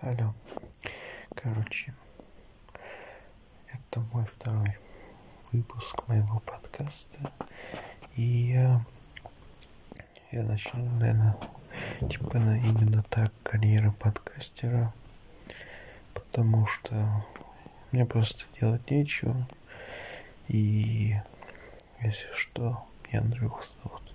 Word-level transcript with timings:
Алло. 0.00 0.34
Короче, 1.34 1.94
это 3.72 4.00
мой 4.12 4.24
второй 4.24 4.78
выпуск 5.52 6.08
моего 6.08 6.40
подкаста. 6.40 7.32
И 8.16 8.22
я, 8.22 8.84
я 10.30 10.42
начну, 10.44 10.84
наверное, 10.98 11.36
типа 12.08 12.38
на 12.38 12.58
именно 12.58 13.02
так 13.10 13.32
карьера 13.42 13.90
подкастера. 13.90 14.92
Потому 16.14 16.66
что 16.66 17.24
мне 17.92 18.06
просто 18.06 18.44
делать 18.58 18.90
нечего. 18.90 19.46
И 20.48 21.16
если 22.00 22.32
что, 22.34 22.86
меня 23.06 23.20
Андрюха 23.20 23.62
зовут. 23.82 24.14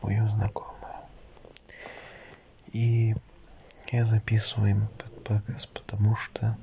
Мою 0.00 0.28
знакомую. 0.28 0.94
И 2.72 3.14
я 3.92 4.06
записываю 4.06 4.88
этот 4.94 5.24
подкаст, 5.24 5.68
потому 5.70 6.14
что 6.14 6.56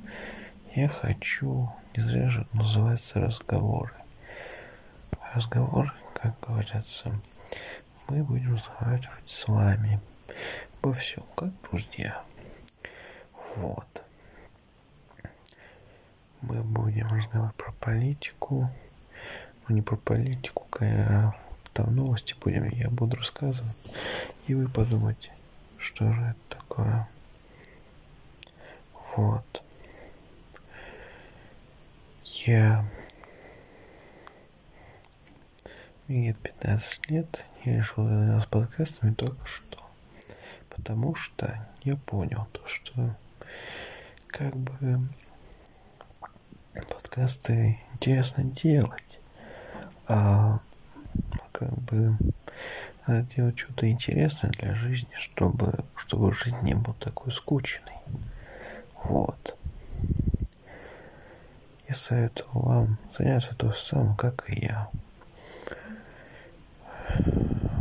я 0.76 0.88
хочу, 0.88 1.70
не 1.96 2.02
зря 2.02 2.30
же 2.30 2.48
называется 2.54 3.20
разговоры. 3.20 3.94
Разговор, 5.34 5.94
как 6.14 6.40
говорится, 6.40 7.12
мы 8.08 8.24
будем 8.24 8.56
разговаривать 8.56 9.28
с 9.28 9.46
вами 9.48 10.00
обо 10.82 10.94
всем, 10.94 11.26
как 11.36 11.50
друзья. 11.70 12.22
Вот. 13.58 14.04
Мы 16.42 16.62
будем 16.64 17.08
разговаривать 17.08 17.56
про 17.56 17.74
политику, 17.74 18.72
ну 19.68 19.76
не 19.76 19.82
про 19.82 19.98
политику, 19.98 20.66
а 20.80 21.34
там 21.74 21.94
новости 21.94 22.36
будем, 22.42 22.70
я 22.70 22.90
буду 22.90 23.18
рассказывать, 23.18 23.76
и 24.48 24.54
вы 24.54 24.70
подумайте, 24.70 25.34
что 25.78 26.14
же 26.14 26.22
это 26.22 26.58
такое. 26.58 27.08
Вот. 29.18 29.64
Я... 32.46 32.86
Мне 36.08 36.34
15 36.34 37.10
лет, 37.10 37.46
я 37.66 37.78
решил 37.78 38.08
заняться 38.08 38.48
подкастами 38.48 39.14
только 39.14 39.46
что. 39.46 39.84
Потому 40.70 41.16
что 41.16 41.68
я 41.82 41.98
понял 41.98 42.48
то, 42.54 42.66
что 42.68 43.16
как 44.28 44.56
бы 44.56 45.10
подкасты 46.74 47.80
интересно 47.94 48.44
делать, 48.44 49.20
а 50.08 50.60
как 51.52 51.74
бы 51.74 52.16
надо 53.08 53.24
делать 53.36 53.58
что-то 53.58 53.90
интересное 53.90 54.52
для 54.52 54.76
жизни, 54.76 55.10
чтобы, 55.18 55.84
чтобы 55.96 56.34
жизнь 56.34 56.62
не 56.62 56.76
была 56.76 56.96
такой 57.00 57.32
скучной. 57.32 57.98
Вот. 59.04 59.58
Я 61.88 61.94
советую 61.94 62.50
вам 62.52 62.98
заняться 63.12 63.56
то 63.56 63.72
же 63.72 63.78
самое, 63.78 64.16
как 64.18 64.50
и 64.50 64.66
я. 64.66 64.90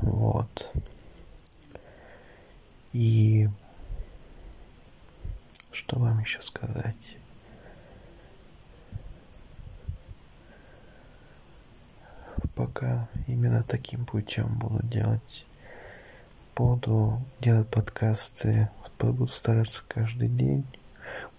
Вот. 0.02 0.72
И 2.92 3.48
что 5.72 5.98
вам 5.98 6.20
еще 6.20 6.40
сказать? 6.40 7.16
Пока 12.54 13.08
именно 13.26 13.62
таким 13.62 14.06
путем 14.06 14.58
буду 14.58 14.86
делать. 14.86 15.46
Буду 16.54 17.20
делать 17.40 17.68
подкасты, 17.68 18.70
буду 18.98 19.26
стараться 19.26 19.82
каждый 19.86 20.28
день 20.28 20.64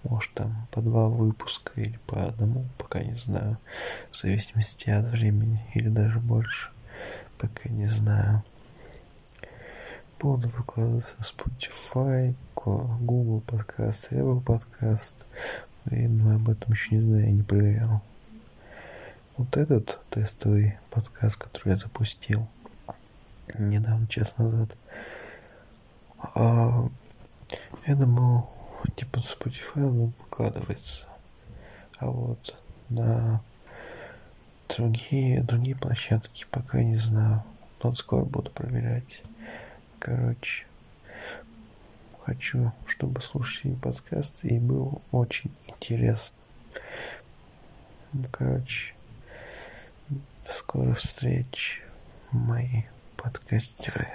может 0.04 0.34
там 0.34 0.68
по 0.72 0.82
два 0.82 1.08
выпуска 1.10 1.72
или 1.80 2.00
по 2.08 2.26
одному, 2.26 2.66
пока 2.78 3.02
не 3.02 3.16
знаю, 3.16 3.58
в 4.12 4.16
зависимости 4.16 4.90
от 4.90 5.06
времени 5.06 5.66
или 5.74 5.90
даже 5.90 6.20
больше, 6.20 6.72
пока 7.38 7.70
не 7.70 7.86
знаю. 7.86 8.44
Буду 10.20 10.50
выкладываться 10.50 11.16
на 11.20 11.24
Spotify, 11.24 12.36
Google 12.56 13.42
подкаст, 13.42 14.12
Apple 14.12 14.42
подкаст, 14.42 15.28
и, 15.92 16.08
ну, 16.08 16.36
об 16.36 16.50
этом 16.50 16.74
еще 16.74 16.96
не 16.96 17.02
знаю, 17.02 17.26
я 17.26 17.32
не 17.32 17.44
проверял. 17.44 18.02
Вот 19.38 19.56
этот 19.56 20.00
тестовый 20.10 20.78
подкаст, 20.90 21.38
который 21.38 21.74
я 21.74 21.78
запустил 21.78 22.48
недавно, 23.60 24.08
час 24.08 24.38
назад, 24.38 24.76
а, 26.18 26.90
я 27.86 27.96
думал, 27.96 28.50
типа 28.96 29.20
на 29.20 29.24
Spotify 29.24 29.84
он 29.84 30.14
выкладывается. 30.20 31.08
А 32.00 32.08
вот 32.08 32.56
на 32.90 33.42
другие, 34.70 35.42
другие 35.42 35.76
площадки 35.76 36.46
пока 36.52 36.82
не 36.82 36.96
знаю. 36.96 37.44
Но 37.84 37.92
скоро 37.94 38.26
буду 38.26 38.52
проверять. 38.52 39.22
Короче, 40.00 40.66
хочу, 42.24 42.72
чтобы 42.86 43.22
слушали 43.22 43.74
подкаст 43.76 44.46
и 44.46 44.60
был 44.60 45.02
очень 45.12 45.52
интересно. 45.68 46.38
Ну, 48.14 48.24
короче, 48.32 48.94
до 50.10 50.52
скорых 50.52 50.98
встреч, 50.98 51.82
мои 52.32 52.84
подкастеры. 53.16 54.08